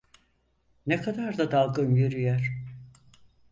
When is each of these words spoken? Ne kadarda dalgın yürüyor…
Ne 0.87 1.01
kadarda 1.01 1.51
dalgın 1.51 1.95
yürüyor… 1.95 2.51